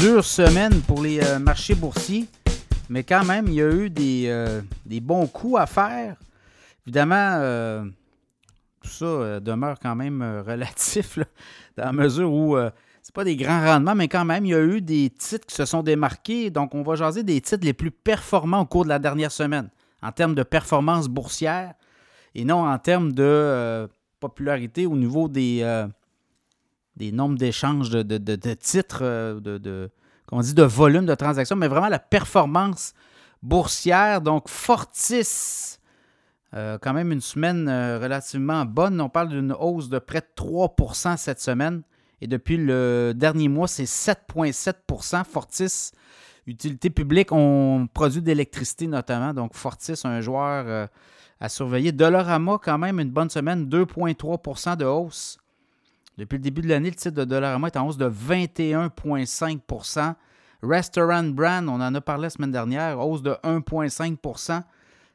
dure 0.00 0.24
semaine 0.24 0.80
pour 0.82 1.02
les 1.02 1.22
euh, 1.22 1.38
marchés 1.38 1.74
boursiers, 1.74 2.26
mais 2.88 3.04
quand 3.04 3.22
même, 3.24 3.48
il 3.48 3.54
y 3.54 3.60
a 3.60 3.70
eu 3.70 3.90
des, 3.90 4.24
euh, 4.28 4.62
des 4.86 5.00
bons 5.00 5.26
coups 5.26 5.60
à 5.60 5.66
faire. 5.66 6.16
Évidemment, 6.86 7.34
euh, 7.34 7.84
tout 8.82 8.88
ça 8.88 9.40
demeure 9.40 9.78
quand 9.78 9.94
même 9.94 10.22
relatif, 10.46 11.18
dans 11.76 11.84
la 11.84 11.92
mesure 11.92 12.32
où 12.32 12.56
c'est 13.02 13.14
pas 13.14 13.24
des 13.24 13.36
grands 13.36 13.62
rendements, 13.62 13.94
mais 13.94 14.08
quand 14.08 14.24
même, 14.24 14.46
il 14.46 14.52
y 14.52 14.54
a 14.54 14.62
eu 14.62 14.80
des 14.80 15.10
titres 15.10 15.46
qui 15.46 15.54
se 15.54 15.66
sont 15.66 15.82
démarqués. 15.82 16.48
Donc, 16.48 16.74
on 16.74 16.82
va 16.82 16.94
jaser 16.94 17.22
des 17.22 17.40
titres 17.42 17.66
les 17.66 17.74
plus 17.74 17.90
performants 17.90 18.60
au 18.60 18.66
cours 18.66 18.84
de 18.84 18.88
la 18.88 18.98
dernière 18.98 19.32
semaine, 19.32 19.68
en 20.02 20.12
termes 20.12 20.34
de 20.34 20.42
performance 20.42 21.08
boursière 21.08 21.74
et 22.34 22.44
non 22.44 22.66
en 22.66 22.78
termes 22.78 23.12
de 23.12 23.86
popularité 24.18 24.86
au 24.86 24.96
niveau 24.96 25.28
des 25.28 25.62
des 27.00 27.12
nombres 27.12 27.38
d'échanges 27.38 27.88
de, 27.88 28.54
titres, 28.54 28.98
euh, 29.00 29.40
de, 29.40 29.56
de, 29.56 29.90
dit, 30.42 30.54
de 30.54 30.62
volume 30.62 31.06
de 31.06 31.14
transactions, 31.14 31.56
mais 31.56 31.66
vraiment 31.66 31.88
la 31.88 31.98
performance 31.98 32.92
boursière. 33.42 34.20
Donc, 34.20 34.50
Fortis, 34.50 35.78
euh, 36.52 36.76
quand 36.78 36.92
même 36.92 37.10
une 37.10 37.22
semaine 37.22 37.68
euh, 37.68 37.98
relativement 37.98 38.66
bonne. 38.66 39.00
On 39.00 39.08
parle 39.08 39.30
d'une 39.30 39.56
hausse 39.58 39.88
de 39.88 39.98
près 39.98 40.20
de 40.20 40.26
3% 40.36 41.16
cette 41.16 41.40
semaine. 41.40 41.80
Et 42.20 42.26
depuis 42.26 42.58
le 42.58 43.14
dernier 43.16 43.48
mois, 43.48 43.66
c'est 43.66 43.84
7,7% 43.84 45.24
Fortis, 45.24 45.92
utilité 46.46 46.90
publique, 46.90 47.32
on 47.32 47.88
produit 47.94 48.20
d'électricité 48.20 48.86
notamment. 48.86 49.32
Donc, 49.32 49.54
Fortis, 49.54 49.98
un 50.04 50.20
joueur 50.20 50.90
à 51.40 51.48
surveiller. 51.48 51.92
Dollarama, 51.92 52.58
quand 52.62 52.76
même, 52.76 53.00
une 53.00 53.10
bonne 53.10 53.30
semaine, 53.30 53.64
2,3% 53.70 54.76
de 54.76 54.84
hausse. 54.84 55.38
Depuis 56.20 56.36
le 56.36 56.42
début 56.42 56.60
de 56.60 56.68
l'année, 56.68 56.90
le 56.90 56.96
titre 56.96 57.16
de 57.16 57.24
Dollarama 57.24 57.68
est 57.68 57.78
en 57.78 57.88
hausse 57.88 57.96
de 57.96 58.10
21,5% 58.10 60.14
Restaurant 60.62 61.24
Brand, 61.24 61.66
on 61.66 61.80
en 61.80 61.94
a 61.94 62.00
parlé 62.02 62.24
la 62.24 62.30
semaine 62.30 62.52
dernière, 62.52 63.00
hausse 63.00 63.22
de 63.22 63.30
1,5% 63.42 64.62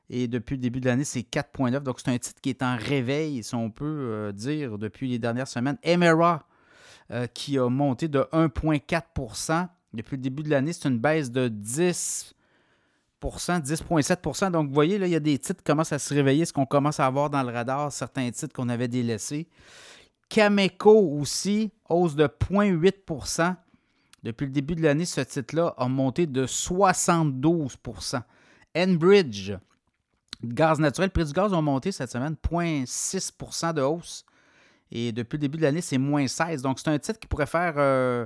et 0.10 0.28
depuis 0.28 0.56
le 0.56 0.64
début 0.64 0.80
de 0.80 0.88
l'année, 0.88 1.04
c'est 1.04 1.20
4,9% 1.20 1.84
Donc, 1.84 2.00
c'est 2.00 2.10
un 2.10 2.18
titre 2.18 2.42
qui 2.42 2.50
est 2.50 2.64
en 2.64 2.76
réveil, 2.76 3.44
si 3.44 3.54
on 3.54 3.70
peut 3.70 3.86
euh, 3.86 4.32
dire, 4.32 4.80
depuis 4.80 5.08
les 5.08 5.20
dernières 5.20 5.48
semaines. 5.48 5.78
Emera, 5.84 6.48
euh, 7.12 7.28
qui 7.28 7.60
a 7.60 7.70
monté 7.70 8.08
de 8.08 8.22
1,4% 8.34 9.68
Depuis 9.94 10.16
le 10.16 10.24
début 10.24 10.42
de 10.42 10.50
l'année, 10.50 10.74
c'est 10.74 10.90
une 10.90 10.98
baisse 10.98 11.30
de 11.30 11.50
10% 11.50 12.34
10,7% 13.22 14.50
Donc, 14.50 14.70
vous 14.70 14.74
voyez, 14.74 14.98
là, 14.98 15.06
il 15.06 15.12
y 15.12 15.16
a 15.16 15.20
des 15.20 15.38
titres 15.38 15.60
qui 15.60 15.66
commencent 15.66 15.94
à 15.94 16.00
se 16.00 16.12
réveiller, 16.16 16.46
ce 16.46 16.54
qu'on 16.54 16.66
commence 16.66 17.00
à 17.00 17.06
avoir 17.06 17.30
dans 17.30 17.44
le 17.44 17.54
radar, 17.54 17.92
certains 17.92 18.32
titres 18.32 18.56
qu'on 18.56 18.70
avait 18.70 18.88
délaissés. 18.88 19.48
Cameco 20.36 21.18
aussi, 21.18 21.72
hausse 21.88 22.14
de 22.14 22.28
0,8% 22.28 23.56
Depuis 24.22 24.46
le 24.48 24.52
début 24.52 24.76
de 24.76 24.82
l'année, 24.82 25.06
ce 25.06 25.22
titre-là 25.22 25.74
a 25.78 25.88
monté 25.88 26.28
de 26.28 26.46
72% 26.46 28.22
Enbridge, 28.76 29.54
gaz 30.44 30.78
naturel, 30.82 31.10
prix 31.12 31.24
du 31.24 31.32
gaz 31.32 31.54
a 31.54 31.62
monté 31.62 31.94
cette 31.94 32.12
semaine, 32.12 32.36
0,6% 32.52 33.76
de 33.76 33.82
hausse. 33.82 34.26
Et 34.92 35.14
depuis 35.14 35.38
le 35.38 35.40
début 35.44 35.58
de 35.58 35.64
l'année, 35.64 35.80
c'est 35.80 35.98
moins 35.98 36.28
16. 36.28 36.64
Donc, 36.64 36.80
c'est 36.80 36.90
un 36.90 37.00
titre 37.00 37.18
qui 37.18 37.28
pourrait 37.28 37.46
faire 37.46 37.76
euh, 37.78 38.26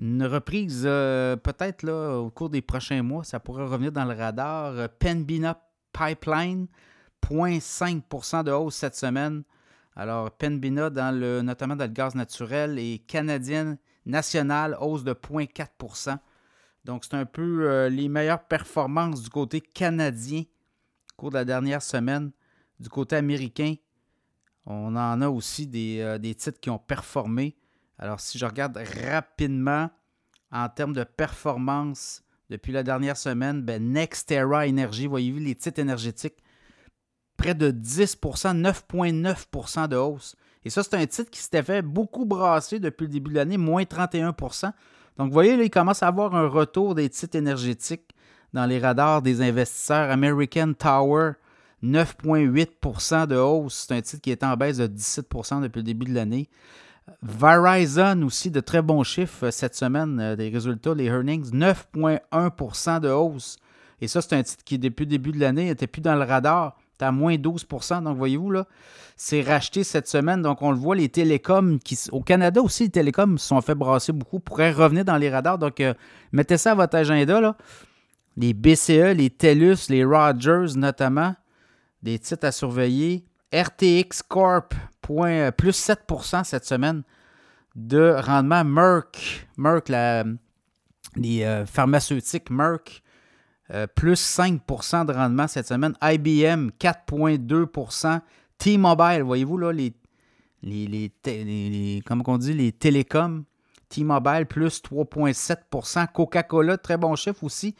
une 0.00 0.24
reprise 0.24 0.82
euh, 0.84 1.36
peut-être 1.36 1.84
là 1.84 2.16
au 2.16 2.30
cours 2.30 2.50
des 2.50 2.62
prochains 2.62 3.04
mois. 3.04 3.22
Ça 3.22 3.38
pourrait 3.38 3.62
revenir 3.62 3.92
dans 3.92 4.06
le 4.06 4.14
radar. 4.14 4.88
Penbina 4.98 5.62
Pipeline, 5.92 6.66
0,5% 7.24 8.42
de 8.42 8.50
hausse 8.50 8.74
cette 8.74 8.96
semaine. 8.96 9.44
Alors, 9.94 10.30
le, 10.40 11.40
notamment 11.42 11.76
dans 11.76 11.84
le 11.84 11.90
gaz 11.90 12.14
naturel, 12.14 12.78
et 12.78 12.98
canadienne 13.06 13.78
nationale, 14.06 14.76
hausse 14.80 15.04
de 15.04 15.12
0,4% 15.12 16.18
Donc, 16.84 17.04
c'est 17.04 17.14
un 17.14 17.26
peu 17.26 17.68
euh, 17.68 17.88
les 17.88 18.08
meilleures 18.08 18.46
performances 18.46 19.22
du 19.22 19.28
côté 19.28 19.60
canadien 19.60 20.40
au 20.40 21.16
cours 21.16 21.30
de 21.30 21.36
la 21.36 21.44
dernière 21.44 21.82
semaine. 21.82 22.32
Du 22.80 22.88
côté 22.88 23.16
américain, 23.16 23.74
on 24.66 24.96
en 24.96 25.20
a 25.20 25.28
aussi 25.28 25.66
des, 25.66 26.00
euh, 26.00 26.18
titres 26.18 26.60
qui 26.60 26.70
ont 26.70 26.78
performé. 26.78 27.56
Alors, 27.98 28.18
si 28.20 28.38
je 28.38 28.46
regarde 28.46 28.80
rapidement 29.10 29.90
en 30.50 30.68
termes 30.68 30.94
de 30.94 31.04
performance 31.04 32.22
depuis 32.48 32.72
la 32.72 32.82
dernière 32.82 33.16
semaine, 33.16 33.62
ben 33.62 33.92
Nextera 33.92 34.66
Energy, 34.66 35.06
voyez-vous 35.06 35.38
les 35.38 35.54
titres 35.54 35.80
énergétiques 35.80 36.42
près 37.36 37.54
de 37.54 37.70
10% 37.70 38.60
9,9% 38.60 39.88
de 39.88 39.96
hausse. 39.96 40.36
Et 40.64 40.70
ça, 40.70 40.82
c'est 40.82 40.94
un 40.94 41.06
titre 41.06 41.30
qui 41.30 41.40
s'était 41.40 41.62
fait 41.62 41.82
beaucoup 41.82 42.24
brasser 42.24 42.78
depuis 42.78 43.04
le 43.04 43.10
début 43.12 43.30
de 43.30 43.36
l'année, 43.36 43.56
moins 43.56 43.82
31% 43.82 44.72
Donc, 45.18 45.28
vous 45.28 45.32
voyez, 45.32 45.54
il 45.54 45.70
commence 45.70 46.02
à 46.02 46.08
avoir 46.08 46.34
un 46.34 46.46
retour 46.46 46.94
des 46.94 47.08
titres 47.08 47.36
énergétiques 47.36 48.14
dans 48.52 48.66
les 48.66 48.78
radars 48.78 49.22
des 49.22 49.40
investisseurs. 49.40 50.10
American 50.10 50.72
Tower, 50.74 51.32
9,8% 51.82 53.26
de 53.26 53.36
hausse. 53.36 53.86
C'est 53.88 53.94
un 53.94 54.00
titre 54.00 54.22
qui 54.22 54.30
est 54.30 54.44
en 54.44 54.56
baisse 54.56 54.76
de 54.76 54.86
17% 54.86 55.62
depuis 55.62 55.78
le 55.78 55.84
début 55.84 56.06
de 56.06 56.14
l'année. 56.14 56.48
Verizon 57.22 58.22
aussi, 58.22 58.50
de 58.50 58.60
très 58.60 58.80
bons 58.80 59.02
chiffres 59.02 59.50
cette 59.50 59.74
semaine, 59.74 60.20
euh, 60.20 60.36
des 60.36 60.48
résultats, 60.48 60.94
les 60.94 61.06
earnings, 61.06 61.50
9,1% 61.50 63.00
de 63.00 63.08
hausse. 63.08 63.58
Et 64.00 64.06
ça, 64.08 64.22
c'est 64.22 64.34
un 64.34 64.42
titre 64.42 64.62
qui, 64.64 64.78
depuis 64.78 65.04
le 65.04 65.10
début 65.10 65.32
de 65.32 65.40
l'année, 65.40 65.66
n'était 65.66 65.88
plus 65.88 66.00
dans 66.00 66.14
le 66.14 66.24
radar 66.24 66.76
à 67.00 67.12
moins 67.12 67.34
12% 67.36 68.02
Donc, 68.02 68.16
voyez-vous, 68.16 68.50
là, 68.50 68.66
c'est 69.16 69.42
racheté 69.42 69.84
cette 69.84 70.08
semaine. 70.08 70.42
Donc, 70.42 70.62
on 70.62 70.70
le 70.70 70.76
voit, 70.76 70.94
les 70.94 71.08
télécoms, 71.08 71.78
qui, 71.78 71.98
au 72.10 72.22
Canada 72.22 72.60
aussi, 72.60 72.84
les 72.84 72.90
télécoms 72.90 73.38
se 73.38 73.48
sont 73.48 73.60
fait 73.60 73.74
brasser 73.74 74.12
beaucoup, 74.12 74.40
pourraient 74.40 74.72
revenir 74.72 75.04
dans 75.04 75.16
les 75.16 75.30
radars. 75.30 75.58
Donc, 75.58 75.80
euh, 75.80 75.94
mettez 76.32 76.58
ça 76.58 76.72
à 76.72 76.74
votre 76.74 76.96
agenda. 76.96 77.40
Là. 77.40 77.56
Les 78.36 78.54
BCE, 78.54 79.14
les 79.14 79.30
TELUS, 79.30 79.88
les 79.88 80.04
Rogers 80.04 80.76
notamment, 80.76 81.34
des 82.02 82.18
titres 82.18 82.46
à 82.46 82.52
surveiller. 82.52 83.24
RTX 83.52 84.22
Corp, 84.26 84.74
point, 85.02 85.32
euh, 85.32 85.50
plus 85.50 85.76
7% 85.76 86.44
cette 86.44 86.64
semaine 86.64 87.02
de 87.74 88.16
rendement. 88.18 88.64
Merck, 88.64 89.46
Merck 89.56 89.88
la, 89.88 90.24
les 91.16 91.44
euh, 91.44 91.66
pharmaceutiques 91.66 92.50
Merck, 92.50 93.02
euh, 93.72 93.86
plus 93.86 94.20
5% 94.20 95.06
de 95.06 95.12
rendement 95.12 95.48
cette 95.48 95.66
semaine. 95.66 95.94
IBM, 96.02 96.70
4,2% 96.78 98.20
T-Mobile, 98.58 99.22
voyez-vous 99.22 99.58
là, 99.58 99.72
les, 99.72 99.92
les, 100.62 102.02
on 102.26 102.38
dit, 102.38 102.52
les 102.52 102.72
télécoms. 102.72 103.44
T-Mobile, 103.88 104.46
plus 104.46 104.82
3,7% 104.82 106.06
Coca-Cola, 106.12 106.78
très 106.78 106.96
bon 106.96 107.14
chiffre 107.14 107.44
aussi, 107.44 107.74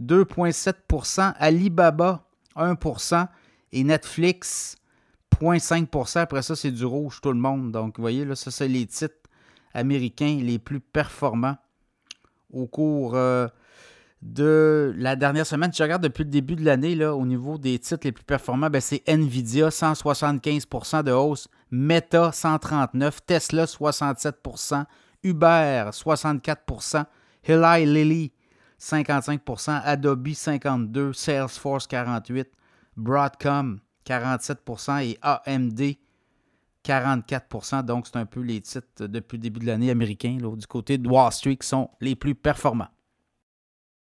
2,7% 0.00 1.34
Alibaba, 1.38 2.24
1% 2.54 3.26
et 3.72 3.82
Netflix, 3.82 4.76
0,5% 5.40 6.18
Après 6.20 6.42
ça, 6.42 6.54
c'est 6.54 6.70
du 6.70 6.84
rouge, 6.84 7.20
tout 7.20 7.32
le 7.32 7.38
monde. 7.38 7.72
Donc, 7.72 7.96
vous 7.96 8.02
voyez, 8.02 8.24
là, 8.24 8.36
ça, 8.36 8.50
c'est 8.50 8.68
les 8.68 8.86
titres 8.86 9.14
américains 9.74 10.38
les 10.40 10.58
plus 10.58 10.80
performants 10.80 11.56
au 12.52 12.66
cours 12.66 13.14
euh, 13.14 13.48
de 14.22 14.94
la 14.96 15.16
dernière 15.16 15.46
semaine. 15.46 15.72
Je 15.72 15.82
regarde 15.82 16.02
depuis 16.02 16.24
le 16.24 16.30
début 16.30 16.56
de 16.56 16.64
l'année, 16.64 17.04
au 17.04 17.26
niveau 17.26 17.58
des 17.58 17.78
titres 17.78 18.04
les 18.04 18.12
plus 18.12 18.24
performants, 18.24 18.70
ben, 18.70 18.80
c'est 18.80 19.02
Nvidia, 19.06 19.68
175% 19.68 21.02
de 21.02 21.12
hausse, 21.12 21.48
Meta, 21.70 22.32
139 22.32 23.24
Tesla, 23.26 23.64
67% 23.64 24.84
Uber, 25.22 25.90
64% 25.92 27.04
Eli 27.44 27.86
Lilly, 27.86 28.32
55% 28.80 29.82
Adobe, 29.84 30.28
52% 30.28 31.12
Salesforce, 31.12 31.86
48% 31.86 32.46
Broadcom, 32.96 33.78
47% 34.06 35.02
et 35.02 35.18
AMD, 35.20 35.96
44% 36.84 37.84
Donc, 37.84 38.06
c'est 38.06 38.16
un 38.16 38.26
peu 38.26 38.40
les 38.40 38.60
titres 38.60 39.06
depuis 39.06 39.36
le 39.36 39.42
début 39.42 39.60
de 39.60 39.66
l'année 39.66 39.90
américains, 39.90 40.38
du 40.40 40.66
côté 40.66 40.96
de 40.96 41.08
Wall 41.08 41.32
Street, 41.32 41.56
qui 41.56 41.66
sont 41.66 41.90
les 42.00 42.14
plus 42.14 42.34
performants. 42.34 42.88